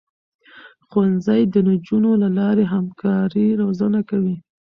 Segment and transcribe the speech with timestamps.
[0.87, 4.35] ښوونځی د نجونو له لارې همکاري روزنه کوي.